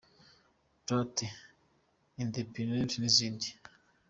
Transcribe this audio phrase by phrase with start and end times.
[0.85, 1.21] Plate,
[2.21, 3.49] Indepiendiente n’izindi.